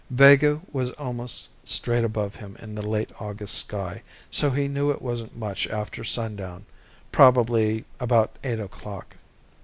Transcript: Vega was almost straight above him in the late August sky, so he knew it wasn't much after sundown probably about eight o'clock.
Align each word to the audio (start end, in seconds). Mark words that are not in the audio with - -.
Vega 0.09 0.59
was 0.73 0.89
almost 0.93 1.47
straight 1.63 2.03
above 2.03 2.33
him 2.37 2.57
in 2.59 2.73
the 2.73 2.81
late 2.81 3.11
August 3.19 3.53
sky, 3.53 4.01
so 4.31 4.49
he 4.49 4.67
knew 4.67 4.89
it 4.89 4.99
wasn't 4.99 5.37
much 5.37 5.67
after 5.67 6.03
sundown 6.03 6.65
probably 7.11 7.85
about 7.99 8.35
eight 8.43 8.59
o'clock. 8.59 9.15